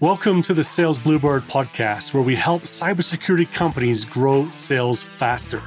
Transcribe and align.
Welcome 0.00 0.42
to 0.42 0.54
the 0.54 0.62
Sales 0.62 0.96
Bluebird 0.96 1.42
podcast, 1.48 2.14
where 2.14 2.22
we 2.22 2.36
help 2.36 2.62
cybersecurity 2.62 3.52
companies 3.52 4.04
grow 4.04 4.48
sales 4.50 5.02
faster. 5.02 5.58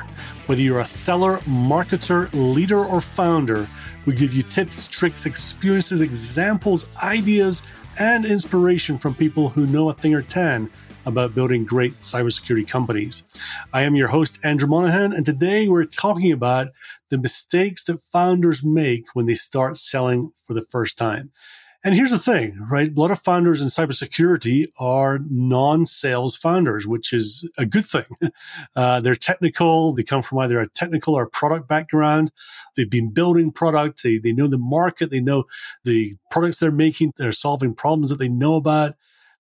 Whether 0.46 0.62
you're 0.62 0.80
a 0.80 0.86
seller, 0.86 1.40
marketer, 1.40 2.30
leader, 2.32 2.86
or 2.86 3.02
founder, 3.02 3.68
we 4.06 4.16
give 4.16 4.34
you 4.34 4.42
tips, 4.44 4.88
tricks, 4.88 5.26
experiences, 5.26 6.00
examples, 6.00 6.88
ideas, 7.04 7.64
and 8.00 8.26
inspiration 8.26 8.98
from 8.98 9.16
people 9.16 9.50
who 9.50 9.68
know 9.68 9.90
a 9.90 9.94
thing 9.94 10.14
or 10.14 10.22
10 10.22 10.70
about 11.06 11.36
building 11.36 11.66
great 11.66 12.00
cybersecurity 12.00 12.66
companies. 12.66 13.26
I 13.74 13.82
am 13.82 13.96
your 13.96 14.08
host, 14.08 14.40
Andrew 14.46 14.70
Monaghan, 14.70 15.12
and 15.12 15.26
today 15.26 15.68
we're 15.68 15.84
talking 15.84 16.32
about 16.32 16.70
the 17.10 17.18
mistakes 17.18 17.84
that 17.84 18.00
founders 18.00 18.64
make 18.64 19.08
when 19.14 19.26
they 19.26 19.34
start 19.34 19.76
selling 19.76 20.32
for 20.48 20.54
the 20.54 20.64
first 20.64 20.98
time. 20.98 21.32
And 21.84 21.96
here's 21.96 22.12
the 22.12 22.20
thing, 22.20 22.60
right? 22.70 22.96
A 22.96 23.00
lot 23.00 23.10
of 23.10 23.20
founders 23.20 23.60
in 23.60 23.68
cybersecurity 23.68 24.68
are 24.78 25.20
non-sales 25.30 26.38
founders, 26.38 26.86
which 26.86 27.12
is 27.12 27.50
a 27.58 27.66
good 27.66 27.86
thing. 27.86 28.06
Uh, 28.76 29.02
they're 29.02 29.16
technical. 29.16 29.94
They 29.94 30.04
come 30.04 30.22
from 30.22 30.40
either 30.40 30.60
a 30.60 30.70
technical 30.70 31.14
or 31.14 31.24
a 31.24 31.30
product 31.30 31.68
background. 31.68 32.32
They've 32.76 32.90
been 32.90 33.12
building 33.12 33.52
product. 33.52 34.02
They, 34.04 34.18
they 34.18 34.32
know 34.32 34.48
the 34.48 34.58
market. 34.58 35.12
They 35.12 35.20
know 35.20 35.44
the 35.84 36.16
products 36.30 36.60
they're 36.60 36.72
making. 36.72 37.14
They're 37.18 37.32
solving 37.34 37.74
problems 37.74 38.10
that 38.10 38.20
they 38.20 38.30
know 38.30 38.56
about. 38.56 38.96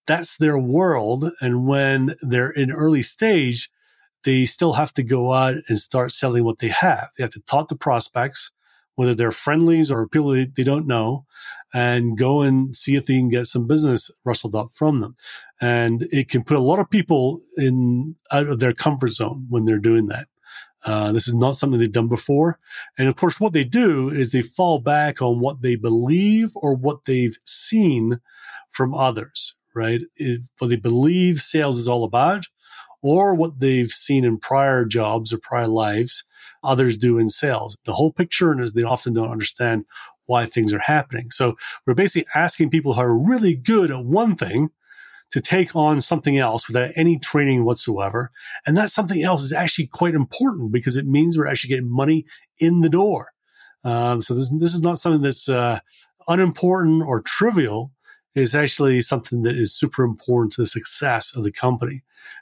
That's 0.06 0.38
their 0.38 0.58
world. 0.58 1.26
And 1.40 1.66
when 1.66 2.16
they're 2.22 2.52
in 2.52 2.72
early 2.72 3.04
stage, 3.04 3.70
they 4.24 4.46
still 4.46 4.74
have 4.74 4.94
to 4.96 5.04
go 5.04 5.34
out 5.34 5.56
and 5.68 5.78
start 5.78 6.12
selling 6.12 6.44
what 6.44 6.60
they 6.60 6.70
have. 6.70 7.10
They 7.18 7.24
have 7.24 7.32
to 7.32 7.42
talk 7.42 7.70
to 7.70 7.76
prospects 7.76 8.52
whether 8.96 9.16
they're 9.16 9.32
friendlies 9.32 9.92
or 9.92 10.08
people 10.08 10.32
they, 10.32 10.46
they 10.46 10.64
don't 10.64 10.88
know, 10.88 11.26
and 11.74 12.18
go 12.18 12.42
and 12.42 12.76
see 12.76 12.96
if 12.96 13.06
they 13.06 13.18
can 13.18 13.30
get 13.30 13.46
some 13.46 13.68
business 13.68 14.12
rustled 14.26 14.56
up 14.56 14.72
from 14.74 15.00
them. 15.00 15.16
And 15.62 16.04
it 16.12 16.30
can 16.30 16.44
put 16.44 16.58
a 16.58 16.62
lot 16.62 16.80
of 16.80 16.90
people 16.90 17.42
in 17.58 18.16
out 18.32 18.48
of 18.48 18.60
their 18.60 18.74
comfort 18.74 19.10
zone 19.10 19.46
when 19.50 19.66
they're 19.66 19.80
doing 19.80 20.08
that. 20.08 20.28
Uh, 20.84 21.12
this 21.12 21.28
is 21.28 21.34
not 21.34 21.56
something 21.56 21.80
they've 21.80 21.92
done 21.92 22.08
before. 22.08 22.60
And 22.98 23.08
of 23.08 23.16
course, 23.16 23.40
what 23.40 23.54
they 23.54 23.64
do 23.64 24.10
is 24.10 24.32
they 24.32 24.42
fall 24.42 24.80
back 24.80 25.22
on 25.22 25.40
what 25.40 25.62
they 25.62 25.76
believe 25.76 26.52
or 26.56 26.74
what 26.74 27.06
they've 27.06 27.36
seen 27.46 28.20
from 28.72 28.94
others, 28.94 29.56
right? 29.76 30.02
If, 30.16 30.42
what 30.60 30.70
they 30.70 30.78
believe 30.78 31.40
sales 31.40 31.78
is 31.78 31.88
all 31.88 32.04
about 32.04 32.48
or 33.02 33.34
what 33.36 33.60
they've 33.60 33.92
seen 33.92 34.24
in 34.24 34.38
prior 34.38 34.86
jobs 34.86 35.34
or 35.34 35.38
prior 35.38 35.68
lives 35.68 36.24
others 36.64 36.98
do 36.98 37.18
in 37.18 37.30
sales. 37.30 37.78
The 37.86 37.94
whole 37.94 38.12
picture, 38.12 38.52
and 38.52 38.66
they 38.68 38.84
often 38.84 39.14
don't 39.14 39.32
understand 39.32 39.86
why 40.26 40.46
things 40.46 40.74
are 40.74 40.80
happening. 40.80 41.30
So 41.32 41.58
we're 41.86 41.94
basically 41.94 42.28
asking 42.36 42.70
people 42.70 42.94
who 42.94 43.02
are 43.02 43.18
really 43.18 43.56
good 43.56 43.92
at 43.92 44.06
one 44.06 44.36
thing 44.36 44.70
to 45.32 45.42
take 45.42 45.76
on 45.76 46.02
something 46.02 46.38
else 46.38 46.68
without 46.68 46.92
any 46.96 47.18
training 47.18 47.64
whatsoever. 47.64 48.32
And 48.66 48.78
that 48.78 48.90
something 48.90 49.24
else 49.24 49.44
is 49.44 49.54
actually 49.54 49.88
quite 49.88 50.14
important 50.14 50.72
because 50.72 50.98
it 50.98 51.08
means 51.08 51.38
we're 51.38 51.48
actually 51.48 51.70
getting 51.70 51.90
money 51.90 52.26
in 52.60 52.82
the 52.82 52.90
door. 52.90 53.32
Um, 53.84 54.22
so 54.22 54.36
this, 54.36 54.52
this 54.60 54.76
is 54.76 54.82
not 54.82 55.00
something 55.00 55.22
that's 55.22 55.50
uh, 55.50 55.80
unimportant 56.28 57.04
or 57.04 57.22
trivial. 57.22 57.92
It's 58.34 58.56
actually 58.56 59.02
something 59.02 59.44
that 59.44 59.56
is 59.56 59.74
super 59.74 60.04
important 60.04 60.54
to 60.54 60.62
the 60.62 60.68
success 60.68 61.36
of 61.36 61.44
the 61.44 61.52
company. 61.52 62.02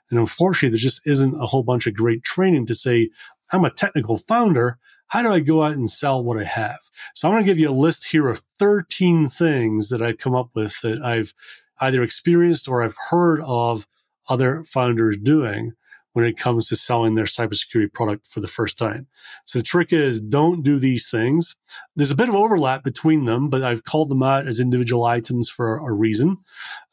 And 0.10 0.20
unfortunately, 0.20 0.70
there 0.70 0.80
just 0.80 1.06
isn't 1.08 1.42
a 1.42 1.48
whole 1.48 1.64
bunch 1.64 1.88
of 1.88 1.96
great 1.96 2.24
training 2.24 2.66
to 2.68 2.74
say, 2.74 3.10
I'm 3.52 3.66
a 3.66 3.72
technical 3.72 4.18
founder. 4.18 4.78
How 5.08 5.24
do 5.24 5.32
I 5.32 5.40
go 5.40 5.64
out 5.64 5.72
and 5.72 5.90
sell 5.90 6.24
what 6.24 6.38
I 6.38 6.44
have? 6.44 6.80
So 7.16 7.28
I'm 7.28 7.34
going 7.34 7.44
to 7.44 7.48
give 7.48 7.60
you 7.60 7.70
a 7.70 7.72
list 7.72 8.08
here 8.10 8.28
of 8.28 8.44
13 8.60 9.28
things 9.28 9.90
that 9.90 10.02
I've 10.02 10.20
come 10.20 10.36
up 10.36 10.50
with 10.54 10.80
that 10.82 11.02
I've 11.02 11.34
either 11.80 12.04
experienced 12.04 12.68
or 12.68 12.84
I've 12.84 12.98
heard 13.10 13.42
of 13.42 13.88
other 14.28 14.64
founders 14.66 15.18
doing 15.18 15.74
when 16.14 16.26
it 16.26 16.38
comes 16.38 16.68
to 16.68 16.76
selling 16.76 17.16
their 17.16 17.26
cybersecurity 17.26 17.92
product 17.94 18.28
for 18.28 18.40
the 18.40 18.48
first 18.48 18.78
time. 18.78 19.08
So 19.46 19.60
the 19.60 19.64
trick 19.64 19.94
is 19.94 20.20
don't 20.20 20.64
do 20.64 20.80
these 20.80 21.10
things. 21.10 21.56
There's 21.96 22.12
a 22.12 22.16
bit 22.16 22.30
of 22.30 22.36
overlap 22.36 22.84
between 22.84 23.26
them, 23.26 23.50
but 23.50 23.64
I've 23.64 23.84
called 23.84 24.10
them 24.10 24.24
out 24.24 24.48
as 24.48 24.60
individual 24.60 25.06
items 25.06 25.50
for 25.50 25.78
a 25.78 25.94
reason. 25.94 26.38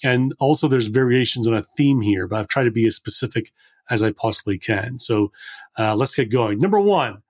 And 0.04 0.34
also 0.38 0.68
there's 0.68 0.88
variations 0.88 1.46
on 1.46 1.54
a 1.54 1.64
theme 1.76 2.02
here, 2.02 2.26
but 2.26 2.40
I've 2.40 2.48
tried 2.48 2.64
to 2.64 2.70
be 2.70 2.86
as 2.86 2.96
specific 2.96 3.52
as 3.88 4.02
I 4.02 4.12
possibly 4.12 4.58
can. 4.58 4.98
So 4.98 5.32
uh, 5.78 5.94
let's 5.96 6.14
get 6.14 6.30
going. 6.30 6.58
Number 6.58 6.80
one, 6.80 7.22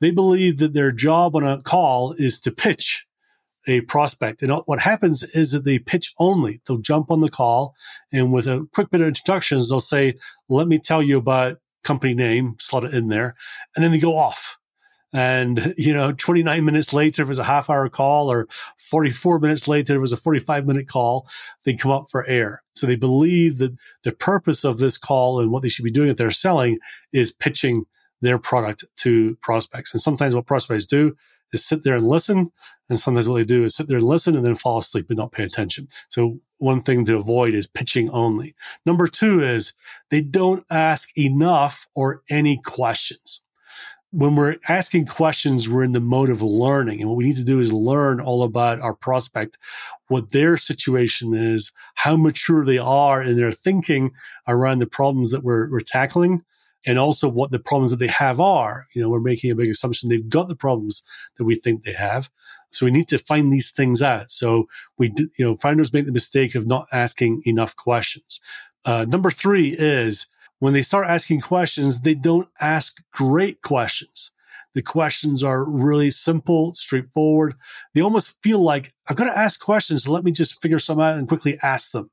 they 0.00 0.10
believe 0.10 0.58
that 0.58 0.74
their 0.74 0.92
job 0.92 1.36
on 1.36 1.44
a 1.44 1.60
call 1.62 2.14
is 2.18 2.40
to 2.40 2.50
pitch 2.50 3.06
a 3.66 3.80
prospect. 3.82 4.42
And 4.42 4.52
what 4.66 4.80
happens 4.80 5.22
is 5.22 5.52
that 5.52 5.64
they 5.64 5.78
pitch 5.78 6.14
only. 6.18 6.60
They'll 6.66 6.78
jump 6.78 7.10
on 7.10 7.20
the 7.20 7.30
call 7.30 7.74
and 8.12 8.32
with 8.32 8.46
a 8.46 8.68
quick 8.74 8.90
bit 8.90 9.00
of 9.00 9.08
introductions, 9.08 9.68
they'll 9.68 9.80
say, 9.80 10.14
let 10.48 10.68
me 10.68 10.78
tell 10.78 11.02
you 11.02 11.18
about 11.18 11.58
company 11.82 12.14
name, 12.14 12.56
slot 12.58 12.84
it 12.84 12.94
in 12.94 13.08
there. 13.08 13.34
And 13.74 13.84
then 13.84 13.92
they 13.92 13.98
go 13.98 14.16
off. 14.16 14.58
And, 15.12 15.72
you 15.76 15.94
know, 15.94 16.12
29 16.12 16.64
minutes 16.64 16.92
later, 16.92 17.22
if 17.22 17.26
it 17.26 17.28
was 17.28 17.38
a 17.38 17.44
half 17.44 17.70
hour 17.70 17.88
call 17.88 18.30
or 18.30 18.48
44 18.78 19.38
minutes 19.38 19.68
later, 19.68 19.94
it 19.94 20.00
was 20.00 20.12
a 20.12 20.16
45 20.16 20.66
minute 20.66 20.88
call, 20.88 21.28
they 21.64 21.74
come 21.74 21.92
up 21.92 22.06
for 22.10 22.26
air. 22.26 22.64
So 22.74 22.88
they 22.88 22.96
believe 22.96 23.58
that 23.58 23.76
the 24.02 24.12
purpose 24.12 24.64
of 24.64 24.78
this 24.78 24.98
call 24.98 25.38
and 25.38 25.52
what 25.52 25.62
they 25.62 25.68
should 25.68 25.84
be 25.84 25.92
doing 25.92 26.08
if 26.08 26.16
they're 26.16 26.32
selling 26.32 26.78
is 27.12 27.30
pitching 27.30 27.84
their 28.22 28.38
product 28.38 28.84
to 28.96 29.36
prospects. 29.36 29.92
And 29.92 30.02
sometimes 30.02 30.34
what 30.34 30.46
prospects 30.46 30.86
do 30.86 31.14
is 31.54 31.64
sit 31.64 31.84
there 31.84 31.96
and 31.96 32.06
listen. 32.06 32.50
And 32.88 32.98
sometimes 32.98 33.28
what 33.28 33.36
they 33.36 33.44
do 33.44 33.64
is 33.64 33.74
sit 33.74 33.88
there 33.88 33.96
and 33.96 34.06
listen 34.06 34.36
and 34.36 34.44
then 34.44 34.56
fall 34.56 34.78
asleep 34.78 35.06
and 35.08 35.16
not 35.16 35.32
pay 35.32 35.44
attention. 35.44 35.88
So 36.08 36.40
one 36.58 36.82
thing 36.82 37.04
to 37.06 37.16
avoid 37.16 37.54
is 37.54 37.66
pitching 37.66 38.10
only. 38.10 38.54
Number 38.84 39.06
two 39.06 39.42
is 39.42 39.72
they 40.10 40.20
don't 40.20 40.64
ask 40.70 41.16
enough 41.16 41.86
or 41.94 42.22
any 42.28 42.60
questions 42.62 43.40
when 44.14 44.36
we're 44.36 44.54
asking 44.68 45.06
questions, 45.06 45.68
we're 45.68 45.82
in 45.82 45.90
the 45.90 45.98
mode 45.98 46.30
of 46.30 46.40
learning. 46.40 47.00
And 47.00 47.08
what 47.08 47.16
we 47.16 47.24
need 47.24 47.34
to 47.34 47.42
do 47.42 47.58
is 47.58 47.72
learn 47.72 48.20
all 48.20 48.44
about 48.44 48.78
our 48.78 48.94
prospect, 48.94 49.58
what 50.06 50.30
their 50.30 50.56
situation 50.56 51.34
is, 51.34 51.72
how 51.96 52.16
mature 52.16 52.64
they 52.64 52.78
are 52.78 53.20
in 53.20 53.36
their 53.36 53.50
thinking 53.50 54.12
around 54.46 54.78
the 54.78 54.86
problems 54.86 55.32
that 55.32 55.42
we're, 55.42 55.68
we're 55.68 55.80
tackling, 55.80 56.44
and 56.86 56.98
also 56.98 57.28
what 57.28 57.50
the 57.50 57.58
problems 57.58 57.90
that 57.90 57.98
they 57.98 58.08
have 58.08 58.40
are. 58.40 58.86
You 58.94 59.02
know, 59.02 59.08
we're 59.08 59.20
making 59.20 59.50
a 59.50 59.54
big 59.54 59.70
assumption 59.70 60.08
they've 60.08 60.28
got 60.28 60.48
the 60.48 60.56
problems 60.56 61.02
that 61.36 61.44
we 61.44 61.54
think 61.54 61.82
they 61.84 61.92
have. 61.92 62.30
So 62.70 62.86
we 62.86 62.92
need 62.92 63.08
to 63.08 63.18
find 63.18 63.52
these 63.52 63.70
things 63.70 64.02
out. 64.02 64.30
So 64.30 64.68
we, 64.98 65.08
do, 65.08 65.28
you 65.36 65.44
know, 65.44 65.56
founders 65.56 65.92
make 65.92 66.06
the 66.06 66.12
mistake 66.12 66.54
of 66.54 66.66
not 66.66 66.88
asking 66.92 67.42
enough 67.46 67.76
questions. 67.76 68.40
Uh, 68.84 69.06
number 69.08 69.30
three 69.30 69.74
is 69.78 70.26
when 70.58 70.74
they 70.74 70.82
start 70.82 71.06
asking 71.06 71.40
questions, 71.40 72.00
they 72.00 72.14
don't 72.14 72.48
ask 72.60 73.02
great 73.12 73.62
questions. 73.62 74.32
The 74.74 74.82
questions 74.82 75.42
are 75.42 75.64
really 75.64 76.10
simple, 76.10 76.74
straightforward. 76.74 77.54
They 77.94 78.00
almost 78.00 78.42
feel 78.42 78.60
like 78.60 78.92
I've 79.06 79.16
got 79.16 79.32
to 79.32 79.38
ask 79.38 79.60
questions. 79.60 80.04
So 80.04 80.12
let 80.12 80.24
me 80.24 80.32
just 80.32 80.60
figure 80.60 80.80
some 80.80 80.98
out 80.98 81.16
and 81.16 81.28
quickly 81.28 81.56
ask 81.62 81.92
them. 81.92 82.10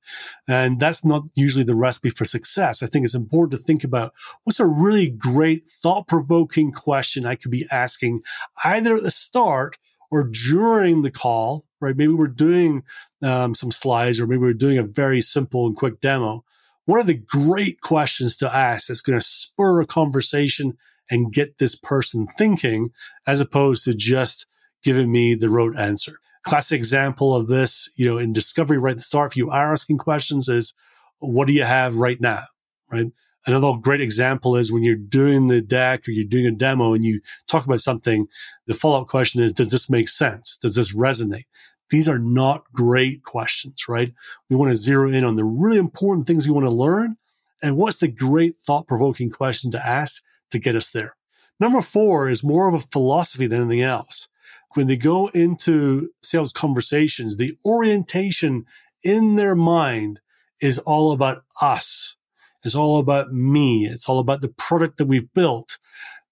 And 0.47 0.79
that's 0.79 1.03
not 1.03 1.23
usually 1.35 1.63
the 1.63 1.75
recipe 1.75 2.11
for 2.11 2.25
success. 2.25 2.83
I 2.83 2.87
think 2.87 3.03
it's 3.03 3.15
important 3.15 3.59
to 3.59 3.65
think 3.65 3.83
about 3.83 4.13
what's 4.43 4.59
a 4.59 4.65
really 4.65 5.09
great 5.09 5.67
thought 5.67 6.07
provoking 6.07 6.71
question 6.71 7.25
I 7.25 7.35
could 7.35 7.51
be 7.51 7.65
asking 7.71 8.21
either 8.63 8.95
at 8.95 9.03
the 9.03 9.11
start 9.11 9.77
or 10.11 10.25
during 10.25 11.01
the 11.01 11.11
call, 11.11 11.65
right? 11.79 11.95
Maybe 11.95 12.13
we're 12.13 12.27
doing 12.27 12.83
um, 13.23 13.55
some 13.55 13.71
slides 13.71 14.19
or 14.19 14.27
maybe 14.27 14.41
we're 14.41 14.53
doing 14.53 14.77
a 14.77 14.83
very 14.83 15.21
simple 15.21 15.65
and 15.65 15.75
quick 15.75 15.99
demo. 16.01 16.43
What 16.85 16.99
are 16.99 17.05
the 17.05 17.13
great 17.13 17.81
questions 17.81 18.35
to 18.37 18.53
ask 18.53 18.87
that's 18.87 19.01
going 19.01 19.19
to 19.19 19.25
spur 19.25 19.81
a 19.81 19.87
conversation 19.87 20.77
and 21.11 21.31
get 21.31 21.59
this 21.59 21.75
person 21.75 22.25
thinking 22.37 22.89
as 23.27 23.39
opposed 23.39 23.83
to 23.83 23.93
just 23.93 24.47
giving 24.83 25.11
me 25.11 25.35
the 25.35 25.49
rote 25.49 25.77
answer? 25.77 26.17
Classic 26.43 26.75
example 26.75 27.35
of 27.35 27.47
this, 27.47 27.93
you 27.97 28.05
know, 28.05 28.17
in 28.17 28.33
discovery 28.33 28.79
right 28.79 28.91
at 28.91 28.97
the 28.97 29.03
start, 29.03 29.33
if 29.33 29.37
you 29.37 29.51
are 29.51 29.73
asking 29.73 29.99
questions 29.99 30.49
is, 30.49 30.73
what 31.19 31.45
do 31.45 31.53
you 31.53 31.63
have 31.63 31.97
right 31.97 32.19
now? 32.19 32.45
Right. 32.91 33.11
Another 33.45 33.73
great 33.79 34.01
example 34.01 34.55
is 34.55 34.71
when 34.71 34.83
you're 34.83 34.95
doing 34.95 35.47
the 35.47 35.61
deck 35.61 36.07
or 36.07 36.11
you're 36.11 36.25
doing 36.25 36.45
a 36.45 36.51
demo 36.51 36.93
and 36.93 37.03
you 37.03 37.21
talk 37.47 37.65
about 37.65 37.81
something, 37.81 38.27
the 38.67 38.73
follow 38.73 39.01
up 39.01 39.07
question 39.07 39.41
is, 39.41 39.53
does 39.53 39.71
this 39.71 39.89
make 39.89 40.09
sense? 40.09 40.57
Does 40.57 40.75
this 40.75 40.95
resonate? 40.95 41.45
These 41.89 42.07
are 42.07 42.19
not 42.19 42.61
great 42.71 43.23
questions, 43.23 43.83
right? 43.89 44.13
We 44.49 44.55
want 44.55 44.71
to 44.71 44.75
zero 44.75 45.09
in 45.09 45.23
on 45.23 45.35
the 45.35 45.43
really 45.43 45.77
important 45.77 46.27
things 46.27 46.47
we 46.47 46.53
want 46.53 46.67
to 46.67 46.71
learn. 46.71 47.17
And 47.61 47.77
what's 47.77 47.99
the 47.99 48.07
great 48.07 48.57
thought 48.59 48.87
provoking 48.87 49.29
question 49.29 49.71
to 49.71 49.85
ask 49.85 50.23
to 50.51 50.59
get 50.59 50.75
us 50.75 50.91
there? 50.91 51.15
Number 51.59 51.81
four 51.81 52.29
is 52.29 52.43
more 52.43 52.67
of 52.67 52.73
a 52.73 52.87
philosophy 52.87 53.47
than 53.47 53.61
anything 53.61 53.81
else. 53.81 54.29
When 54.73 54.87
they 54.87 54.97
go 54.97 55.27
into 55.27 56.09
sales 56.23 56.53
conversations, 56.53 57.37
the 57.37 57.55
orientation 57.65 58.65
in 59.03 59.35
their 59.35 59.55
mind 59.55 60.19
is 60.61 60.79
all 60.79 61.11
about 61.11 61.43
us. 61.59 62.15
It's 62.63 62.75
all 62.75 62.99
about 62.99 63.33
me. 63.33 63.87
It's 63.87 64.07
all 64.07 64.19
about 64.19 64.41
the 64.41 64.53
product 64.57 64.97
that 64.97 65.07
we've 65.07 65.33
built. 65.33 65.77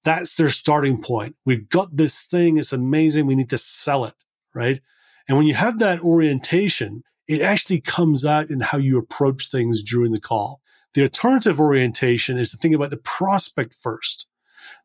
That's 0.04 0.36
their 0.36 0.50
starting 0.50 1.02
point. 1.02 1.36
We've 1.46 1.68
got 1.68 1.96
this 1.96 2.24
thing. 2.24 2.58
It's 2.58 2.72
amazing. 2.72 3.26
We 3.26 3.36
need 3.36 3.50
to 3.50 3.58
sell 3.58 4.06
it, 4.06 4.14
right? 4.54 4.80
And 5.28 5.38
when 5.38 5.48
you 5.48 5.56
have 5.56 5.80
that 5.80 6.00
orientation, 6.00 7.04
it 7.28 7.42
actually 7.42 7.82
comes 7.82 8.26
out 8.26 8.50
in 8.50 8.60
how 8.62 8.78
you 8.78 8.98
approach 8.98 9.50
things 9.50 9.84
during 9.84 10.12
the 10.12 10.20
call. 10.20 10.62
The 10.94 11.04
alternative 11.04 11.60
orientation 11.60 12.38
is 12.38 12.52
to 12.52 12.58
think 12.58 12.76
about 12.76 12.90
the 12.90 12.98
prospect 12.98 13.74
first, 13.74 14.28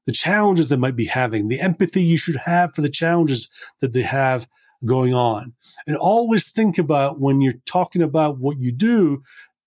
the 0.06 0.12
challenges 0.12 0.68
they 0.68 0.76
might 0.76 0.96
be 0.96 1.06
having, 1.06 1.48
the 1.48 1.60
empathy 1.60 2.02
you 2.02 2.16
should 2.16 2.36
have 2.36 2.74
for 2.74 2.82
the 2.82 2.90
challenges 2.90 3.48
that 3.80 3.92
they 3.92 4.02
have 4.02 4.46
going 4.84 5.14
on. 5.14 5.54
And 5.86 5.96
always 5.96 6.50
think 6.50 6.78
about 6.78 7.20
when 7.20 7.40
you're 7.40 7.54
talking 7.66 8.02
about 8.02 8.38
what 8.38 8.58
you 8.58 8.70
do, 8.70 9.22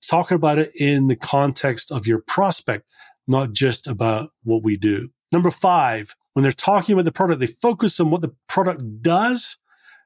talk 0.08 0.32
about 0.32 0.60
it 0.60 0.70
in 0.76 1.08
the 1.08 1.16
context 1.16 1.92
of 1.92 2.06
your 2.06 2.20
prospect, 2.20 2.88
not 3.28 3.52
just 3.52 3.88
about 3.88 4.30
what 4.44 4.64
we 4.64 4.78
do. 4.78 5.10
Number 5.32 5.52
five, 5.52 6.16
when 6.34 6.44
they're 6.44 6.52
talking 6.52 6.94
about 6.94 7.06
the 7.06 7.12
product, 7.12 7.40
they 7.40 7.48
focus 7.48 8.00
on 8.00 8.12
what 8.12 8.22
the 8.22 8.36
product 8.48 9.02
does 9.02 9.58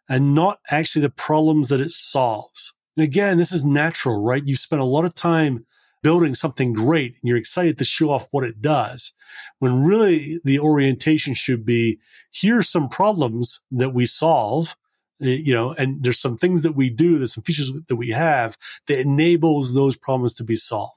and 0.07 0.33
not 0.33 0.59
actually 0.69 1.01
the 1.01 1.09
problems 1.09 1.69
that 1.69 1.81
it 1.81 1.91
solves. 1.91 2.73
And 2.97 3.03
again, 3.03 3.37
this 3.37 3.51
is 3.51 3.63
natural, 3.63 4.21
right? 4.23 4.45
You 4.45 4.55
spend 4.55 4.81
a 4.81 4.85
lot 4.85 5.05
of 5.05 5.13
time 5.13 5.65
building 6.03 6.33
something 6.33 6.73
great 6.73 7.13
and 7.13 7.29
you're 7.29 7.37
excited 7.37 7.77
to 7.77 7.83
show 7.83 8.09
off 8.09 8.27
what 8.31 8.43
it 8.43 8.61
does. 8.61 9.13
When 9.59 9.83
really 9.83 10.39
the 10.43 10.59
orientation 10.59 11.33
should 11.33 11.65
be, 11.65 11.99
here's 12.31 12.69
some 12.69 12.89
problems 12.89 13.61
that 13.71 13.93
we 13.93 14.05
solve, 14.05 14.75
eh, 15.21 15.39
you 15.41 15.53
know, 15.53 15.73
and 15.73 16.03
there's 16.03 16.19
some 16.19 16.37
things 16.37 16.63
that 16.63 16.75
we 16.75 16.89
do, 16.89 17.17
there's 17.17 17.33
some 17.33 17.43
features 17.43 17.71
that 17.87 17.95
we 17.95 18.09
have 18.09 18.57
that 18.87 18.99
enables 18.99 19.73
those 19.73 19.95
problems 19.95 20.33
to 20.35 20.43
be 20.43 20.55
solved. 20.55 20.93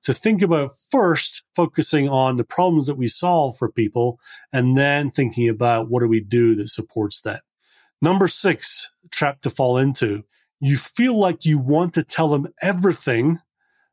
So 0.00 0.12
think 0.12 0.42
about 0.42 0.76
first 0.90 1.42
focusing 1.54 2.08
on 2.08 2.36
the 2.36 2.44
problems 2.44 2.86
that 2.86 2.96
we 2.96 3.06
solve 3.06 3.56
for 3.56 3.70
people 3.70 4.20
and 4.52 4.76
then 4.76 5.10
thinking 5.10 5.48
about 5.48 5.88
what 5.88 6.00
do 6.00 6.08
we 6.08 6.20
do 6.20 6.54
that 6.56 6.68
supports 6.68 7.20
that. 7.22 7.42
Number 8.00 8.28
six 8.28 8.92
trap 9.10 9.40
to 9.42 9.50
fall 9.50 9.78
into. 9.78 10.24
You 10.60 10.76
feel 10.76 11.18
like 11.18 11.44
you 11.44 11.58
want 11.58 11.94
to 11.94 12.02
tell 12.02 12.28
them 12.28 12.48
everything 12.60 13.40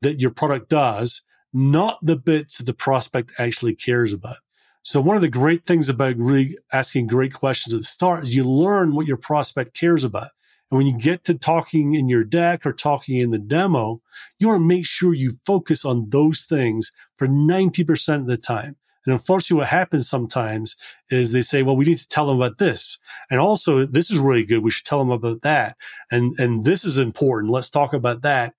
that 0.01 0.21
your 0.21 0.31
product 0.31 0.69
does, 0.69 1.21
not 1.53 1.99
the 2.01 2.15
bits 2.15 2.57
that 2.57 2.65
the 2.65 2.73
prospect 2.73 3.31
actually 3.39 3.75
cares 3.75 4.13
about. 4.13 4.37
So 4.81 5.01
one 5.01 5.15
of 5.15 5.21
the 5.21 5.29
great 5.29 5.65
things 5.65 5.89
about 5.89 6.17
really 6.17 6.55
asking 6.71 7.07
great 7.07 7.33
questions 7.33 7.73
at 7.73 7.81
the 7.81 7.85
start 7.85 8.23
is 8.23 8.35
you 8.35 8.43
learn 8.43 8.93
what 8.93 9.07
your 9.07 9.17
prospect 9.17 9.77
cares 9.77 10.03
about. 10.03 10.29
And 10.71 10.77
when 10.77 10.87
you 10.87 10.97
get 10.97 11.23
to 11.25 11.33
talking 11.33 11.95
in 11.95 12.09
your 12.09 12.23
deck 12.23 12.65
or 12.65 12.73
talking 12.73 13.17
in 13.17 13.31
the 13.31 13.39
demo, 13.39 14.01
you 14.37 14.47
want 14.47 14.61
to 14.61 14.65
make 14.65 14.85
sure 14.85 15.13
you 15.13 15.33
focus 15.45 15.83
on 15.83 16.09
those 16.09 16.43
things 16.43 16.91
for 17.17 17.27
90% 17.27 18.15
of 18.21 18.27
the 18.27 18.37
time. 18.37 18.77
And 19.05 19.13
unfortunately, 19.13 19.61
what 19.61 19.69
happens 19.69 20.07
sometimes 20.07 20.75
is 21.09 21.31
they 21.31 21.41
say, 21.41 21.63
well, 21.63 21.75
we 21.75 21.85
need 21.85 21.97
to 21.97 22.07
tell 22.07 22.27
them 22.27 22.37
about 22.37 22.57
this. 22.57 22.99
And 23.31 23.39
also, 23.39 23.85
this 23.85 24.11
is 24.11 24.19
really 24.19 24.45
good. 24.45 24.63
We 24.63 24.71
should 24.71 24.85
tell 24.85 24.99
them 24.99 25.09
about 25.09 25.41
that. 25.41 25.77
And, 26.11 26.35
and 26.37 26.63
this 26.63 26.83
is 26.83 26.97
important. 26.97 27.51
Let's 27.51 27.69
talk 27.69 27.93
about 27.93 28.21
that. 28.21 28.53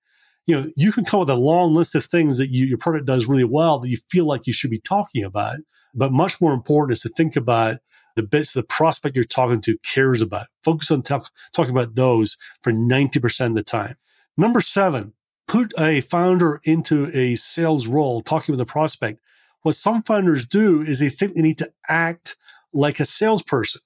You 0.47 0.59
know, 0.59 0.71
you 0.75 0.91
can 0.91 1.05
come 1.05 1.19
with 1.19 1.29
a 1.29 1.35
long 1.35 1.73
list 1.73 1.95
of 1.95 2.05
things 2.05 2.37
that 2.37 2.49
you, 2.49 2.65
your 2.65 2.77
product 2.77 3.05
does 3.05 3.27
really 3.27 3.43
well 3.43 3.79
that 3.79 3.89
you 3.89 3.97
feel 4.09 4.25
like 4.25 4.47
you 4.47 4.53
should 4.53 4.71
be 4.71 4.79
talking 4.79 5.23
about. 5.23 5.59
But 5.93 6.11
much 6.11 6.41
more 6.41 6.53
important 6.53 6.97
is 6.97 7.01
to 7.03 7.09
think 7.09 7.35
about 7.35 7.77
the 8.15 8.23
bits 8.23 8.53
the 8.53 8.63
prospect 8.63 9.15
you're 9.15 9.23
talking 9.25 9.61
to 9.61 9.77
cares 9.79 10.21
about. 10.21 10.47
Focus 10.63 10.91
on 10.91 11.01
talk, 11.01 11.29
talking 11.53 11.71
about 11.71 11.95
those 11.95 12.37
for 12.61 12.71
90% 12.71 13.47
of 13.47 13.55
the 13.55 13.63
time. 13.63 13.95
Number 14.35 14.61
seven, 14.61 15.13
put 15.47 15.73
a 15.79 16.01
founder 16.01 16.59
into 16.63 17.09
a 17.13 17.35
sales 17.35 17.87
role, 17.87 18.21
talking 18.21 18.53
with 18.53 18.61
a 18.61 18.65
prospect 18.65 19.19
what 19.63 19.75
some 19.75 20.01
founders 20.03 20.45
do 20.45 20.81
is 20.81 20.99
they 20.99 21.09
think 21.09 21.35
they 21.35 21.41
need 21.41 21.57
to 21.59 21.71
act 21.87 22.35
like 22.73 22.99
a 22.99 23.05
salesperson, 23.05 23.81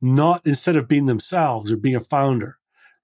not 0.00 0.40
instead 0.46 0.76
of 0.76 0.88
being 0.88 1.06
themselves 1.06 1.70
or 1.70 1.76
being 1.76 1.96
a 1.96 2.00
founder. 2.00 2.58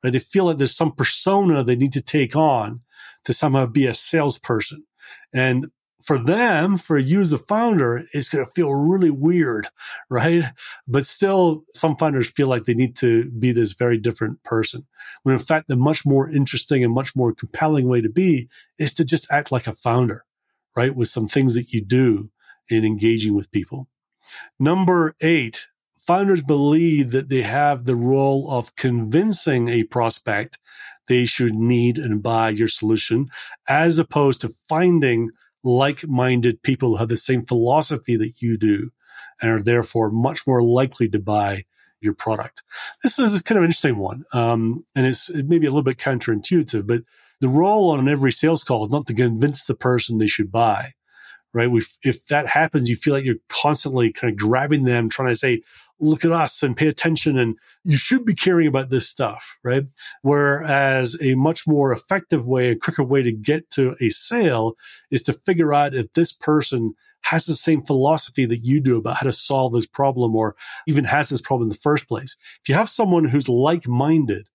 Right? 0.07 0.13
They 0.13 0.19
feel 0.19 0.45
like 0.45 0.59
there's 0.59 0.77
some 0.77 0.93
persona 0.93 1.63
they 1.63 1.77
need 1.77 1.93
to 1.93 2.01
take 2.01 2.37
on 2.37 2.83
to 3.25 3.33
somehow 3.33 3.67
be 3.67 3.87
a 3.87 3.95
salesperson. 3.95 4.85
And 5.33 5.67
for 6.03 6.19
them, 6.19 6.79
for 6.79 6.99
you 6.99 7.21
as 7.21 7.31
the 7.31 7.39
founder, 7.39 8.05
it's 8.13 8.29
going 8.29 8.45
to 8.45 8.51
feel 8.53 8.73
really 8.73 9.11
weird, 9.11 9.67
right? 10.11 10.45
But 10.87 11.05
still, 11.05 11.65
some 11.71 11.97
founders 11.97 12.31
feel 12.31 12.47
like 12.47 12.65
they 12.65 12.75
need 12.75 12.95
to 12.97 13.29
be 13.31 13.51
this 13.51 13.73
very 13.73 13.99
different 13.99 14.43
person. 14.45 14.87
When 15.25 15.35
in 15.35 15.41
fact, 15.41 15.67
the 15.69 15.77
much 15.77 16.07
more 16.07 16.31
interesting 16.31 16.85
and 16.85 16.95
much 16.95 17.17
more 17.17 17.35
compelling 17.35 17.89
way 17.89 18.01
to 18.01 18.09
be 18.09 18.49
is 18.79 18.95
to 18.95 19.05
just 19.05 19.27
act 19.31 19.51
like 19.51 19.67
a 19.67 19.75
founder 19.75 20.25
right? 20.77 20.95
With 20.95 21.09
some 21.09 21.27
things 21.27 21.55
that 21.55 21.73
you 21.73 21.81
do 21.81 22.31
in 22.69 22.85
engaging 22.85 23.35
with 23.35 23.51
people. 23.51 23.89
Number 24.61 25.15
eight, 25.21 25.67
founders 26.07 26.43
believe 26.43 27.11
that 27.11 27.29
they 27.29 27.43
have 27.43 27.85
the 27.85 27.97
role 27.97 28.51
of 28.51 28.77
convincing 28.77 29.69
a 29.69 29.85
prospect 29.85 30.59
they 31.09 31.25
should 31.25 31.55
need 31.55 31.99
and 31.99 32.23
buy 32.23 32.51
your 32.51 32.69
solution 32.69 33.29
as 33.69 33.99
opposed 33.99 34.41
to 34.41 34.49
finding 34.49 35.31
like-minded 35.63 36.63
people 36.63 36.91
who 36.91 36.97
have 36.97 37.09
the 37.09 37.17
same 37.17 37.45
philosophy 37.45 38.17
that 38.17 38.41
you 38.41 38.57
do 38.57 38.91
and 39.41 39.51
are 39.51 39.63
therefore 39.63 40.11
much 40.11 40.47
more 40.47 40.63
likely 40.63 41.09
to 41.09 41.19
buy 41.19 41.65
your 42.01 42.15
product. 42.15 42.63
This 43.03 43.19
is 43.19 43.41
kind 43.43 43.57
of 43.59 43.63
an 43.63 43.69
interesting 43.69 43.99
one. 43.99 44.25
Um, 44.33 44.85
and 44.95 45.07
it's 45.07 45.29
it 45.29 45.49
maybe 45.49 45.67
a 45.67 45.71
little 45.71 45.83
bit 45.83 45.99
counterintuitive, 45.99 46.87
but 46.87 47.03
the 47.41 47.49
role 47.49 47.91
on 47.91 48.09
every 48.09 48.33
sales 48.33 48.65
call 48.65 48.85
is 48.85 48.91
not 48.91 49.07
to 49.09 49.15
convince 49.15 49.65
the 49.65 49.75
person 49.75 50.19
they 50.19 50.27
should 50.27 50.53
buy, 50.53 50.93
right? 51.53 51.71
We, 51.71 51.83
if 52.03 52.27
that 52.27 52.47
happens, 52.47 52.89
you 52.89 52.97
feel 52.97 53.15
like 53.15 53.25
you're 53.25 53.37
constantly 53.49 54.13
kind 54.13 54.33
of 54.33 54.39
grabbing 54.39 54.85
them, 54.85 55.09
trying 55.09 55.29
to 55.29 55.37
say, 55.37 55.63
look 55.99 56.25
at 56.25 56.33
us 56.33 56.63
and 56.63 56.77
pay 56.77 56.89
attention. 56.89 57.39
And 57.39 57.59
you 57.85 57.97
should 57.97 58.25
be 58.25 58.35
caring 58.35 58.67
about 58.67 58.91
this 58.91 59.09
stuff, 59.09 59.57
right? 59.63 59.85
Whereas 60.23 61.17
a 61.21 61.35
much 61.35 61.67
more 61.67 61.93
effective 61.93 62.47
way, 62.47 62.71
a 62.71 62.77
quicker 62.77 63.05
way 63.05 63.23
to 63.23 63.33
get 63.33 63.71
to 63.71 63.97
a 64.01 64.11
sale 64.11 64.77
is 65.11 65.23
to 65.25 65.33
figure 65.33 65.73
out 65.73 65.95
if 65.95 66.13
this 66.13 66.33
person 66.33 66.95
has 67.23 67.47
the 67.47 67.55
same 67.55 67.81
philosophy 67.81 68.47
that 68.47 68.65
you 68.65 68.81
do 68.81 68.97
about 68.97 69.17
how 69.17 69.25
to 69.25 69.33
solve 69.33 69.73
this 69.73 69.87
problem 69.87 70.37
or 70.37 70.55
even 70.87 71.05
has 71.05 71.29
this 71.29 71.41
problem 71.41 71.67
in 71.67 71.71
the 71.71 71.75
first 71.75 72.07
place. 72.07 72.37
If 72.63 72.69
you 72.69 72.75
have 72.77 72.89
someone 72.89 73.25
who's 73.25 73.49
like 73.49 73.89
minded, 73.89 74.49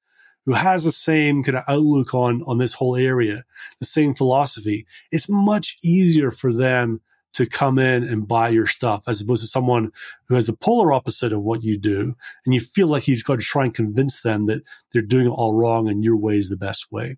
who 0.45 0.53
has 0.53 0.85
the 0.85 0.91
same 0.91 1.43
kind 1.43 1.57
of 1.57 1.65
outlook 1.67 2.13
on, 2.13 2.43
on 2.47 2.59
this 2.59 2.73
whole 2.73 2.95
area, 2.95 3.43
the 3.79 3.85
same 3.85 4.15
philosophy, 4.15 4.85
it's 5.11 5.29
much 5.29 5.77
easier 5.83 6.31
for 6.31 6.53
them 6.53 7.01
to 7.33 7.45
come 7.45 7.79
in 7.79 8.03
and 8.03 8.27
buy 8.27 8.49
your 8.49 8.67
stuff 8.67 9.03
as 9.07 9.21
opposed 9.21 9.41
to 9.41 9.47
someone 9.47 9.91
who 10.27 10.35
has 10.35 10.47
the 10.47 10.53
polar 10.53 10.91
opposite 10.91 11.31
of 11.31 11.41
what 11.41 11.63
you 11.63 11.77
do. 11.77 12.15
And 12.45 12.53
you 12.53 12.59
feel 12.59 12.87
like 12.87 13.07
you've 13.07 13.23
got 13.23 13.39
to 13.39 13.45
try 13.45 13.65
and 13.65 13.73
convince 13.73 14.21
them 14.21 14.47
that 14.47 14.63
they're 14.91 15.01
doing 15.01 15.27
it 15.27 15.31
all 15.31 15.55
wrong 15.55 15.87
and 15.87 16.03
your 16.03 16.17
way 16.17 16.37
is 16.37 16.49
the 16.49 16.57
best 16.57 16.91
way. 16.91 17.17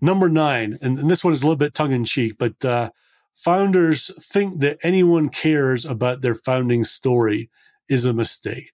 Number 0.00 0.28
nine, 0.28 0.76
and, 0.82 0.98
and 0.98 1.10
this 1.10 1.24
one 1.24 1.32
is 1.32 1.42
a 1.42 1.46
little 1.46 1.56
bit 1.56 1.74
tongue 1.74 1.92
in 1.92 2.04
cheek, 2.04 2.34
but, 2.38 2.64
uh, 2.64 2.90
founders 3.34 4.10
think 4.24 4.60
that 4.60 4.78
anyone 4.82 5.28
cares 5.28 5.84
about 5.84 6.20
their 6.20 6.34
founding 6.34 6.84
story 6.84 7.50
is 7.88 8.04
a 8.04 8.12
mistake. 8.12 8.72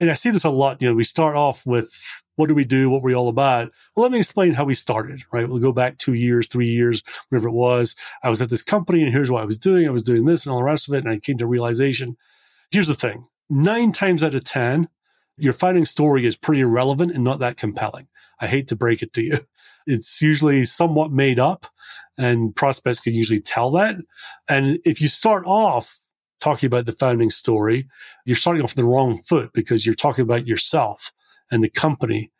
And 0.00 0.10
I 0.10 0.14
see 0.14 0.30
this 0.30 0.44
a 0.44 0.50
lot. 0.50 0.82
You 0.82 0.88
know, 0.88 0.94
we 0.94 1.04
start 1.04 1.36
off 1.36 1.66
with 1.66 1.96
what 2.36 2.48
do 2.48 2.54
we 2.54 2.64
do? 2.64 2.90
What 2.90 3.02
were 3.02 3.08
we 3.08 3.14
all 3.14 3.28
about? 3.28 3.72
Well, 3.94 4.02
let 4.02 4.12
me 4.12 4.18
explain 4.18 4.52
how 4.52 4.64
we 4.64 4.74
started, 4.74 5.22
right? 5.32 5.48
We'll 5.48 5.58
go 5.60 5.72
back 5.72 5.98
two 5.98 6.14
years, 6.14 6.48
three 6.48 6.68
years, 6.68 7.02
whatever 7.28 7.48
it 7.48 7.52
was. 7.52 7.94
I 8.22 8.30
was 8.30 8.42
at 8.42 8.50
this 8.50 8.62
company 8.62 9.02
and 9.02 9.12
here's 9.12 9.30
what 9.30 9.42
I 9.42 9.46
was 9.46 9.58
doing. 9.58 9.86
I 9.86 9.90
was 9.90 10.02
doing 10.02 10.24
this 10.24 10.44
and 10.44 10.52
all 10.52 10.58
the 10.58 10.64
rest 10.64 10.88
of 10.88 10.94
it. 10.94 11.04
And 11.04 11.08
I 11.08 11.18
came 11.18 11.38
to 11.38 11.46
realization. 11.46 12.16
Here's 12.70 12.88
the 12.88 12.94
thing. 12.94 13.26
Nine 13.48 13.92
times 13.92 14.24
out 14.24 14.34
of 14.34 14.44
10, 14.44 14.88
your 15.36 15.52
founding 15.52 15.84
story 15.84 16.26
is 16.26 16.36
pretty 16.36 16.62
irrelevant 16.62 17.12
and 17.12 17.24
not 17.24 17.40
that 17.40 17.56
compelling. 17.56 18.08
I 18.40 18.46
hate 18.46 18.68
to 18.68 18.76
break 18.76 19.02
it 19.02 19.12
to 19.14 19.22
you. 19.22 19.38
It's 19.86 20.22
usually 20.22 20.64
somewhat 20.64 21.12
made 21.12 21.38
up 21.38 21.66
and 22.16 22.56
prospects 22.56 23.00
can 23.00 23.14
usually 23.14 23.40
tell 23.40 23.70
that. 23.72 23.96
And 24.48 24.78
if 24.86 25.02
you 25.02 25.08
start 25.08 25.44
off 25.46 26.00
talking 26.40 26.66
about 26.66 26.86
the 26.86 26.92
founding 26.92 27.28
story, 27.28 27.86
you're 28.24 28.34
starting 28.34 28.62
off 28.62 28.74
the 28.74 28.86
wrong 28.86 29.20
foot 29.20 29.52
because 29.52 29.84
you're 29.84 29.94
talking 29.94 30.22
about 30.22 30.46
yourself 30.46 31.12
and 31.50 31.62
the 31.62 31.70
company 31.70 32.30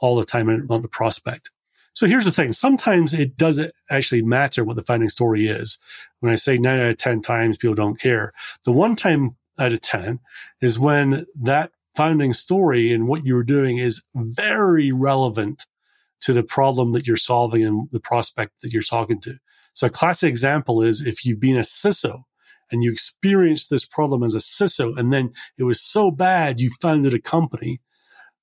all 0.00 0.16
the 0.16 0.24
time 0.24 0.48
about 0.48 0.82
the 0.82 0.88
prospect. 0.88 1.50
So 1.94 2.06
here's 2.06 2.24
the 2.24 2.32
thing. 2.32 2.52
Sometimes 2.52 3.14
it 3.14 3.36
doesn't 3.36 3.72
actually 3.88 4.22
matter 4.22 4.64
what 4.64 4.76
the 4.76 4.82
founding 4.82 5.08
story 5.08 5.46
is. 5.46 5.78
When 6.20 6.32
I 6.32 6.34
say 6.34 6.58
nine 6.58 6.80
out 6.80 6.90
of 6.90 6.96
10 6.96 7.22
times, 7.22 7.56
people 7.56 7.76
don't 7.76 8.00
care. 8.00 8.32
The 8.64 8.72
one 8.72 8.96
time 8.96 9.36
out 9.58 9.72
of 9.72 9.80
10 9.80 10.18
is 10.60 10.78
when 10.78 11.26
that 11.40 11.70
founding 11.94 12.32
story 12.32 12.92
and 12.92 13.06
what 13.06 13.24
you 13.24 13.34
were 13.34 13.44
doing 13.44 13.78
is 13.78 14.02
very 14.14 14.90
relevant 14.90 15.66
to 16.20 16.32
the 16.32 16.42
problem 16.42 16.92
that 16.92 17.06
you're 17.06 17.16
solving 17.16 17.64
and 17.64 17.88
the 17.92 18.00
prospect 18.00 18.60
that 18.62 18.72
you're 18.72 18.82
talking 18.82 19.20
to. 19.20 19.36
So 19.74 19.86
a 19.86 19.90
classic 19.90 20.28
example 20.28 20.82
is 20.82 21.00
if 21.00 21.24
you've 21.24 21.40
been 21.40 21.56
a 21.56 21.60
CISO 21.60 22.24
and 22.72 22.82
you 22.82 22.90
experienced 22.90 23.70
this 23.70 23.84
problem 23.84 24.24
as 24.24 24.34
a 24.34 24.38
CISO 24.38 24.98
and 24.98 25.12
then 25.12 25.30
it 25.58 25.64
was 25.64 25.80
so 25.80 26.10
bad 26.10 26.60
you 26.60 26.70
founded 26.80 27.14
a 27.14 27.20
company 27.20 27.80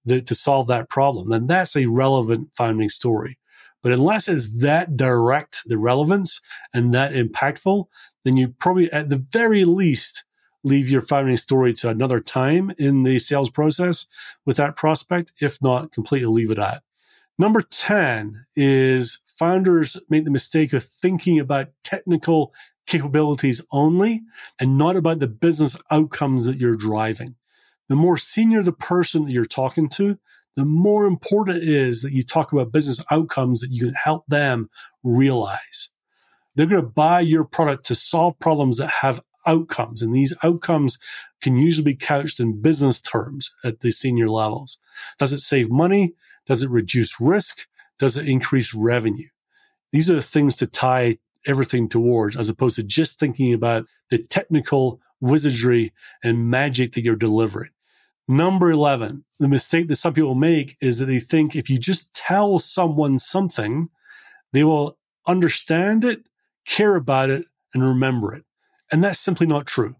to 0.08 0.36
solve 0.36 0.68
that 0.68 0.90
problem, 0.90 1.30
then 1.30 1.48
that's 1.48 1.76
a 1.76 1.86
relevant 1.86 2.50
founding 2.56 2.90
story. 2.90 3.38
But 3.84 3.92
unless 3.92 4.28
it's 4.28 4.50
that 4.62 4.96
direct, 4.96 5.64
the 5.66 5.78
relevance 5.78 6.42
and 6.74 6.94
that 6.94 7.14
impactful, 7.14 7.86
then 8.24 8.38
you 8.38 8.50
probably 8.60 8.92
at 8.92 9.10
the 9.10 9.26
very 9.32 9.66
least 9.66 10.24
leave 10.64 10.90
your 10.90 11.02
founding 11.02 11.38
story 11.38 11.74
to 11.74 11.90
another 11.90 12.20
time 12.20 12.72
in 12.78 13.04
the 13.04 13.18
sales 13.18 13.50
process 13.50 14.06
with 14.46 14.58
that 14.58 14.76
prospect. 14.76 15.34
If 15.42 15.60
not, 15.62 15.92
completely 15.92 16.28
leave 16.28 16.52
it 16.52 16.60
at. 16.60 16.84
Number 17.40 17.62
10 17.62 18.46
is 18.56 19.22
founders 19.28 19.98
make 20.10 20.26
the 20.26 20.32
mistake 20.32 20.74
of 20.74 20.84
thinking 20.84 21.40
about 21.40 21.70
technical 21.84 22.54
capabilities 22.86 23.62
only 23.72 24.22
and 24.60 24.78
not 24.78 24.96
about 24.96 25.20
the 25.20 25.28
business 25.28 25.76
outcomes 25.90 26.46
that 26.46 26.58
you're 26.58 26.76
driving 26.76 27.36
the 27.92 27.98
more 27.98 28.18
senior 28.18 28.64
the 28.64 28.72
person 28.72 29.26
that 29.26 29.34
you're 29.34 29.46
talking 29.46 29.90
to, 29.90 30.18
the 30.56 30.64
more 30.64 31.06
important 31.06 31.58
it 31.58 31.68
is 31.68 32.02
that 32.04 32.14
you 32.14 32.24
talk 32.24 32.54
about 32.54 32.72
business 32.72 33.04
outcomes 33.12 33.60
that 33.60 33.70
you 33.70 33.84
can 33.84 33.94
help 33.96 34.26
them 34.28 34.70
realize. 35.04 35.90
They're 36.56 36.68
going 36.68 36.82
to 36.82 36.88
buy 36.88 37.20
your 37.20 37.44
product 37.44 37.86
to 37.88 37.96
solve 37.96 38.40
problems 38.40 38.78
that 38.78 38.90
have 39.02 39.20
outcomes. 39.46 40.02
And 40.02 40.16
these 40.16 40.34
outcomes 40.42 41.00
can 41.42 41.58
usually 41.58 41.84
be 41.84 41.98
couched 41.98 42.40
in 42.40 42.62
business 42.62 43.02
terms 43.02 43.54
at 43.62 43.82
the 43.82 43.92
senior 43.92 44.30
levels. 44.30 44.78
Does 45.20 45.34
it 45.34 45.40
save 45.40 45.70
money? 45.70 46.14
Does 46.46 46.64
it 46.64 46.70
reduce 46.70 47.20
risk? 47.20 47.68
Does 48.00 48.16
it 48.16 48.26
increase 48.26 48.74
revenue? 48.74 49.28
These 49.92 50.10
are 50.10 50.16
the 50.16 50.22
things 50.22 50.56
to 50.56 50.66
tie 50.66 51.18
everything 51.46 51.90
towards 51.90 52.38
as 52.38 52.48
opposed 52.48 52.78
to 52.78 52.84
just 52.84 53.20
thinking 53.20 53.54
about 53.54 53.86
the 54.10 54.18
technical 54.18 55.02
wizardry 55.20 55.92
and 56.24 56.50
magic 56.50 56.94
that 56.94 57.04
you're 57.04 57.18
delivering. 57.18 57.72
Number 58.28 58.72
11, 58.72 59.26
the 59.40 59.48
mistake 59.48 59.88
that 59.88 59.96
some 59.96 60.14
people 60.14 60.36
make 60.36 60.76
is 60.82 61.00
that 61.00 61.06
they 61.06 61.20
think 61.20 61.56
if 61.56 61.70
you 61.70 61.78
just 61.78 62.14
tell 62.14 62.60
someone 62.60 63.20
something, 63.20 63.90
they 64.54 64.64
will 64.64 64.98
understand 65.28 66.04
it, 66.04 66.24
care 66.66 66.96
about 66.96 67.30
it, 67.30 67.46
and 67.74 67.84
remember 67.84 68.34
it. 68.34 68.44
And 68.92 69.04
that's 69.04 69.20
simply 69.20 69.48
not 69.48 69.66
true. 69.66 69.96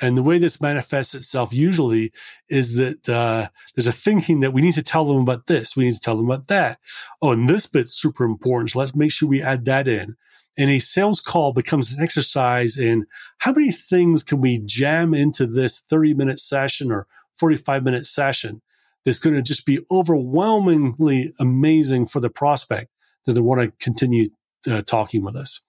And 0.00 0.16
the 0.16 0.22
way 0.22 0.38
this 0.38 0.60
manifests 0.60 1.14
itself 1.14 1.52
usually 1.52 2.12
is 2.48 2.74
that 2.74 3.08
uh, 3.08 3.48
there's 3.74 3.86
a 3.86 3.92
thinking 3.92 4.40
that 4.40 4.52
we 4.52 4.60
need 4.60 4.74
to 4.74 4.82
tell 4.82 5.04
them 5.04 5.18
about 5.18 5.46
this, 5.46 5.76
we 5.76 5.84
need 5.84 5.94
to 5.94 6.00
tell 6.00 6.16
them 6.16 6.26
about 6.26 6.48
that. 6.48 6.78
Oh, 7.22 7.32
and 7.32 7.48
this 7.48 7.66
bit's 7.66 7.94
super 7.94 8.24
important, 8.24 8.72
so 8.72 8.80
let's 8.80 8.94
make 8.94 9.12
sure 9.12 9.28
we 9.28 9.40
add 9.40 9.64
that 9.66 9.86
in. 9.86 10.16
And 10.56 10.70
a 10.70 10.78
sales 10.78 11.20
call 11.20 11.52
becomes 11.52 11.92
an 11.92 12.02
exercise 12.02 12.76
in 12.76 13.06
how 13.38 13.52
many 13.52 13.72
things 13.72 14.22
can 14.22 14.40
we 14.40 14.58
jam 14.58 15.14
into 15.14 15.46
this 15.46 15.80
30 15.80 16.14
minute 16.14 16.38
session 16.38 16.92
or 16.92 17.06
45 17.36 17.84
minute 17.84 18.06
session 18.06 18.62
that's 19.04 19.18
going 19.18 19.36
to 19.36 19.42
just 19.42 19.66
be 19.66 19.80
overwhelmingly 19.90 21.32
amazing 21.38 22.06
for 22.06 22.20
the 22.20 22.30
prospect 22.30 22.90
that 23.26 23.34
they 23.34 23.40
want 23.40 23.60
to 23.60 23.72
continue 23.84 24.28
uh, 24.70 24.82
talking 24.82 25.22
with 25.22 25.36
us. 25.36 25.60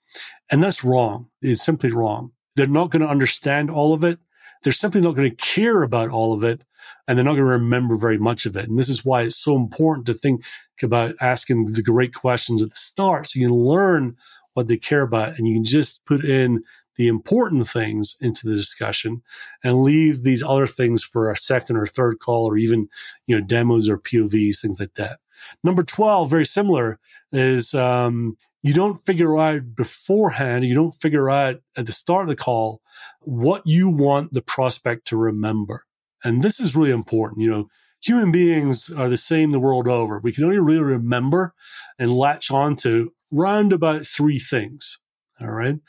And 0.51 0.63
that's 0.63 0.83
wrong. 0.83 1.29
It's 1.41 1.63
simply 1.63 1.91
wrong. 1.91 2.31
They're 2.55 2.67
not 2.67 2.91
going 2.91 3.01
to 3.01 3.09
understand 3.09 3.69
all 3.69 3.93
of 3.93 4.03
it. 4.03 4.19
They're 4.63 4.73
simply 4.73 5.01
not 5.01 5.15
going 5.15 5.29
to 5.29 5.35
care 5.35 5.83
about 5.83 6.09
all 6.09 6.33
of 6.33 6.43
it. 6.43 6.63
And 7.07 7.17
they're 7.17 7.25
not 7.25 7.33
going 7.33 7.45
to 7.45 7.51
remember 7.51 7.97
very 7.97 8.17
much 8.17 8.45
of 8.45 8.55
it. 8.55 8.67
And 8.67 8.79
this 8.79 8.89
is 8.89 9.03
why 9.03 9.23
it's 9.23 9.35
so 9.35 9.55
important 9.55 10.05
to 10.07 10.13
think 10.13 10.43
about 10.81 11.15
asking 11.21 11.65
the 11.65 11.83
great 11.83 12.13
questions 12.13 12.61
at 12.61 12.69
the 12.69 12.75
start 12.75 13.27
so 13.27 13.39
you 13.39 13.47
can 13.47 13.57
learn 13.57 14.15
what 14.53 14.67
they 14.67 14.77
care 14.77 15.01
about 15.01 15.37
and 15.37 15.47
you 15.47 15.55
can 15.55 15.65
just 15.65 16.03
put 16.05 16.23
in 16.23 16.63
the 16.97 17.07
important 17.07 17.67
things 17.67 18.15
into 18.21 18.47
the 18.47 18.55
discussion 18.55 19.21
and 19.63 19.81
leave 19.81 20.23
these 20.23 20.43
other 20.43 20.67
things 20.67 21.03
for 21.03 21.31
a 21.31 21.37
second 21.37 21.77
or 21.77 21.85
third 21.85 22.19
call 22.19 22.45
or 22.45 22.57
even, 22.57 22.87
you 23.27 23.37
know, 23.37 23.45
demos 23.45 23.89
or 23.89 23.97
POVs, 23.97 24.59
things 24.59 24.79
like 24.79 24.93
that. 24.95 25.19
Number 25.63 25.83
12, 25.83 26.29
very 26.29 26.45
similar, 26.45 26.99
is 27.31 27.73
um, 27.73 28.37
you 28.63 28.73
don't 28.73 28.97
figure 28.97 29.37
out 29.37 29.75
beforehand, 29.75 30.65
you 30.65 30.73
don't 30.73 30.93
figure 30.93 31.29
out 31.29 31.57
at 31.77 31.85
the 31.85 31.91
start 31.91 32.23
of 32.23 32.29
the 32.29 32.35
call 32.35 32.81
what 33.21 33.61
you 33.65 33.89
want 33.89 34.33
the 34.33 34.41
prospect 34.41 35.05
to 35.07 35.17
remember. 35.17 35.85
And 36.23 36.41
this 36.41 36.59
is 36.59 36.75
really 36.75 36.91
important. 36.91 37.41
You 37.41 37.51
know, 37.51 37.67
human 38.01 38.31
beings 38.31 38.89
are 38.89 39.09
the 39.09 39.17
same 39.17 39.51
the 39.51 39.59
world 39.59 39.87
over. 39.87 40.19
We 40.19 40.31
can 40.31 40.43
only 40.43 40.59
really 40.59 40.81
remember 40.81 41.53
and 41.99 42.13
latch 42.13 42.49
on 42.49 42.75
to 42.77 43.11
round 43.31 43.73
about 43.73 44.05
three 44.05 44.39
things. 44.39 44.99
All 45.41 45.51
right. 45.51 45.79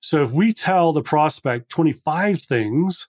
So 0.00 0.24
if 0.24 0.32
we 0.32 0.52
tell 0.52 0.92
the 0.92 1.02
prospect 1.02 1.70
25 1.70 2.42
things, 2.42 3.08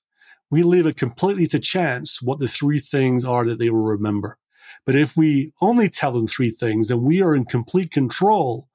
we 0.49 0.63
leave 0.63 0.85
it 0.85 0.97
completely 0.97 1.47
to 1.47 1.59
chance 1.59 2.21
what 2.21 2.39
the 2.39 2.47
three 2.47 2.79
things 2.79 3.25
are 3.25 3.45
that 3.45 3.59
they 3.59 3.69
will 3.69 3.83
remember. 3.83 4.37
But 4.85 4.95
if 4.95 5.17
we 5.17 5.53
only 5.61 5.89
tell 5.89 6.11
them 6.11 6.27
three 6.27 6.49
things, 6.49 6.87
then 6.87 7.03
we 7.03 7.21
are 7.21 7.35
in 7.35 7.45
complete 7.45 7.91
control 7.91 8.67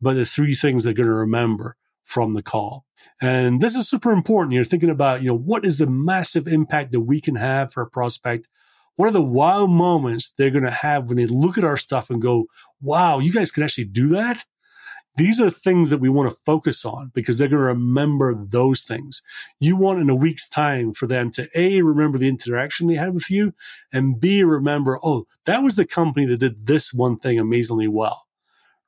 about 0.00 0.14
the 0.14 0.24
three 0.24 0.54
things 0.54 0.84
they're 0.84 0.94
going 0.94 1.08
to 1.08 1.14
remember 1.14 1.76
from 2.04 2.34
the 2.34 2.42
call. 2.42 2.86
And 3.20 3.60
this 3.60 3.74
is 3.74 3.88
super 3.88 4.12
important. 4.12 4.54
You're 4.54 4.64
thinking 4.64 4.90
about, 4.90 5.20
you 5.20 5.28
know, 5.28 5.36
what 5.36 5.64
is 5.64 5.78
the 5.78 5.86
massive 5.86 6.48
impact 6.48 6.92
that 6.92 7.00
we 7.00 7.20
can 7.20 7.36
have 7.36 7.72
for 7.72 7.82
a 7.82 7.90
prospect? 7.90 8.48
What 8.96 9.08
are 9.08 9.12
the 9.12 9.22
wow 9.22 9.66
moments 9.66 10.32
they're 10.36 10.50
going 10.50 10.64
to 10.64 10.70
have 10.70 11.04
when 11.04 11.16
they 11.16 11.26
look 11.26 11.58
at 11.58 11.64
our 11.64 11.76
stuff 11.76 12.10
and 12.10 12.22
go, 12.22 12.46
wow, 12.80 13.18
you 13.18 13.32
guys 13.32 13.50
can 13.50 13.62
actually 13.62 13.84
do 13.84 14.08
that? 14.08 14.44
These 15.18 15.40
are 15.40 15.50
things 15.50 15.90
that 15.90 15.98
we 15.98 16.08
want 16.08 16.30
to 16.30 16.36
focus 16.36 16.84
on 16.84 17.10
because 17.12 17.38
they're 17.38 17.48
going 17.48 17.60
to 17.60 17.66
remember 17.66 18.36
those 18.36 18.82
things. 18.84 19.20
You 19.58 19.76
want 19.76 19.98
in 19.98 20.08
a 20.08 20.14
week's 20.14 20.48
time 20.48 20.94
for 20.94 21.08
them 21.08 21.32
to 21.32 21.48
A, 21.56 21.82
remember 21.82 22.18
the 22.18 22.28
interaction 22.28 22.86
they 22.86 22.94
had 22.94 23.14
with 23.14 23.28
you 23.28 23.52
and 23.92 24.20
B, 24.20 24.44
remember, 24.44 25.00
oh, 25.02 25.26
that 25.44 25.64
was 25.64 25.74
the 25.74 25.86
company 25.86 26.24
that 26.26 26.38
did 26.38 26.68
this 26.68 26.94
one 26.94 27.18
thing 27.18 27.36
amazingly 27.40 27.88
well, 27.88 28.28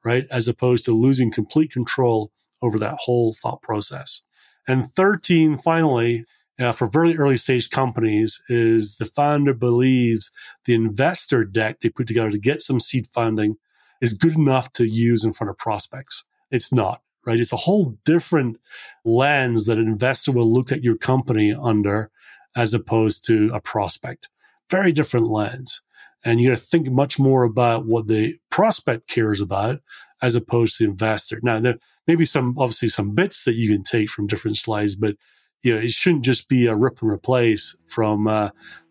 right? 0.05 0.25
As 0.31 0.47
opposed 0.47 0.85
to 0.85 0.93
losing 0.93 1.33
complete 1.33 1.73
control 1.73 2.31
over 2.63 2.79
that 2.79 2.99
whole 3.01 3.33
thought 3.33 3.61
process. 3.61 4.23
And 4.69 4.87
13, 4.87 5.59
finally, 5.59 6.27
uh, 6.61 6.71
for 6.71 6.87
very 6.87 7.17
early 7.17 7.39
stage 7.39 7.71
companies 7.71 8.41
is 8.49 8.99
the 8.99 9.07
founder 9.07 9.55
believes 9.55 10.31
the 10.65 10.75
investor 10.75 11.45
deck 11.45 11.81
they 11.81 11.89
put 11.89 12.07
together 12.07 12.31
to 12.31 12.39
get 12.39 12.63
some 12.63 12.79
seed 12.79 13.09
funding 13.09 13.57
is 14.01 14.13
good 14.13 14.37
enough 14.37 14.73
to 14.75 14.85
use 14.85 15.25
in 15.25 15.33
front 15.33 15.51
of 15.51 15.59
prospects. 15.59 16.25
It's 16.51 16.73
not, 16.73 17.03
right? 17.27 17.41
It's 17.41 17.53
a 17.53 17.57
whole 17.57 17.97
different 18.05 18.59
lens 19.05 19.67
that 19.67 19.79
an 19.79 19.87
investor 19.87 20.33
will 20.33 20.53
look 20.53 20.73
at 20.73 20.83
your 20.83 20.97
company 20.97 21.55
under 21.55 22.11
as 22.57 22.75
opposed 22.75 23.25
to 23.27 23.51
a 23.53 23.61
prospect. 23.61 24.29
Very 24.71 24.93
different 24.93 25.29
lens. 25.29 25.83
And 26.25 26.41
you 26.41 26.51
got 26.51 26.59
to 26.59 26.63
think 26.63 26.91
much 26.91 27.19
more 27.19 27.45
about 27.45 27.87
what 27.87 28.09
the 28.09 28.39
prospect 28.51 29.09
cares 29.09 29.41
about 29.41 29.81
as 30.21 30.35
opposed 30.35 30.77
to 30.77 30.85
the 30.85 30.91
investor. 30.91 31.41
Now, 31.43 31.61
there 31.61 31.79
may 32.07 32.15
be 32.15 32.27
some, 32.27 32.59
obviously 32.59 32.89
some 32.91 33.15
bits 33.15 33.45
that 33.45 33.55
you 33.55 33.73
can 33.73 33.83
take 33.83 34.11
from 34.11 34.27
different 34.27 34.59
slides, 34.59 34.97
but 34.97 35.17
you 35.63 35.75
know, 35.75 35.81
it 35.81 35.93
shouldn't 35.93 36.25
just 36.25 36.49
be 36.49 36.67
a 36.67 36.75
rip 36.75 37.01
and 37.03 37.11
replace 37.11 37.77
from 37.87 38.27
uh, 38.27 38.51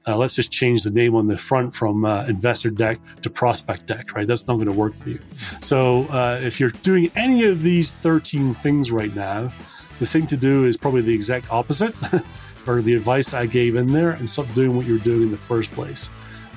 uh, 0.10 0.18
let's 0.18 0.36
just 0.36 0.52
change 0.52 0.82
the 0.82 0.90
name 0.90 1.16
on 1.16 1.28
the 1.28 1.38
front 1.38 1.76
from 1.76 2.04
uh, 2.04 2.26
investor 2.26 2.72
deck 2.72 3.00
to 3.22 3.30
prospect 3.30 3.86
deck, 3.86 4.16
right? 4.16 4.28
That's 4.28 4.48
not 4.48 4.56
going 4.56 4.66
to 4.68 4.74
work 4.74 4.96
for 4.96 5.10
you. 5.10 5.20
So 5.62 6.06
uh, 6.06 6.40
if 6.42 6.60
you're 6.60 6.72
doing 6.72 7.12
any 7.16 7.44
of 7.46 7.62
these 7.62 7.94
13 7.94 8.56
things 8.56 8.92
right 8.92 9.14
now, 9.16 9.52
the 10.00 10.08
thing 10.08 10.26
to 10.28 10.38
do 10.38 10.66
is 10.66 10.78
probably 10.78 11.02
the 11.02 11.14
exact 11.14 11.52
opposite, 11.52 11.94
or 12.68 12.82
the 12.82 12.96
advice 12.96 13.36
I 13.36 13.46
gave 13.46 13.76
in 13.76 13.94
there 13.94 14.12
and 14.12 14.28
stop 14.28 14.52
doing 14.56 14.76
what 14.76 14.88
you're 14.88 14.98
doing 14.98 15.24
in 15.24 15.32
the 15.32 15.38
first 15.38 15.70
place. 15.72 16.10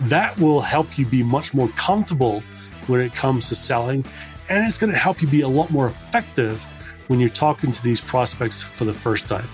That 0.03 0.39
will 0.41 0.63
help 0.63 0.97
you 0.97 1.05
be 1.05 1.23
much 1.23 1.53
more 1.53 1.69
comfortable 1.71 2.43
when 2.87 3.01
it 3.01 3.15
comes 3.15 3.49
to 3.51 3.55
selling. 3.55 4.03
And 4.49 4.67
it's 4.67 4.79
going 4.79 4.93
to 4.93 4.99
help 4.99 5.21
you 5.21 5.29
be 5.29 5.43
a 5.43 5.49
lot 5.49 5.71
more 5.71 5.87
effective 5.87 6.63
when 7.09 7.21
you're 7.21 7.29
talking 7.29 7.71
to 7.71 7.83
these 7.83 8.01
prospects 8.01 8.63
for 8.63 8.85
the 8.85 8.95
first 8.95 9.29
time. 9.29 9.47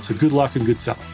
So 0.00 0.14
good 0.14 0.32
luck 0.32 0.56
and 0.56 0.64
good 0.64 0.80
selling. 0.80 1.13